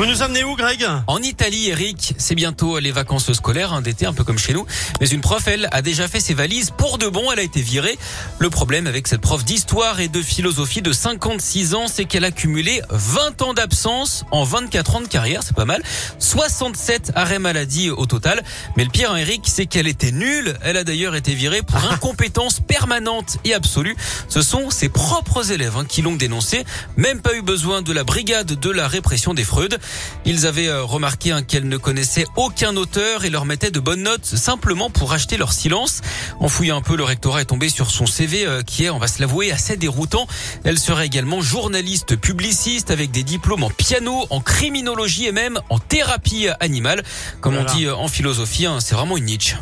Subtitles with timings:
[0.00, 4.06] Vous nous amenez où, Greg En Italie, Eric, c'est bientôt les vacances scolaires hein, d'été,
[4.06, 4.64] un peu comme chez nous.
[4.98, 7.30] Mais une prof, elle, a déjà fait ses valises pour de bon.
[7.30, 7.98] Elle a été virée.
[8.38, 12.30] Le problème avec cette prof d'histoire et de philosophie de 56 ans, c'est qu'elle a
[12.30, 15.42] cumulé 20 ans d'absence en 24 ans de carrière.
[15.42, 15.82] C'est pas mal.
[16.18, 18.42] 67 arrêts maladie au total.
[18.78, 20.56] Mais le pire, hein, Eric, c'est qu'elle était nulle.
[20.62, 23.96] Elle a d'ailleurs été virée pour incompétence permanente et absolue.
[24.30, 26.64] Ce sont ses propres élèves hein, qui l'ont dénoncé.
[26.96, 29.78] Même pas eu besoin de la brigade de la répression des fraudes.
[30.24, 34.02] Ils avaient euh, remarqué hein, qu'elle ne connaissait aucun auteur et leur mettait de bonnes
[34.02, 36.00] notes simplement pour acheter leur silence.
[36.40, 38.98] En fouillant un peu, le rectorat est tombé sur son CV euh, qui est, on
[38.98, 40.26] va se l'avouer, assez déroutant.
[40.64, 45.78] Elle serait également journaliste publiciste avec des diplômes en piano, en criminologie et même en
[45.78, 47.02] thérapie animale.
[47.40, 49.56] Comme on dit euh, en philosophie, hein, c'est vraiment une niche.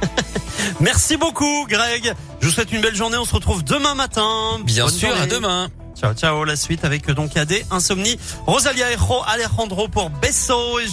[0.80, 2.14] Merci beaucoup, Greg.
[2.40, 3.16] Je vous souhaite une belle journée.
[3.16, 4.60] On se retrouve demain matin.
[4.64, 5.70] Bien Bonne sûr, à demain.
[6.02, 6.44] Ciao, ciao.
[6.44, 10.80] La suite avec euh, donc AD, Insomnie, Rosalia Ejo, Alejandro pour Besso.
[10.80, 10.88] Et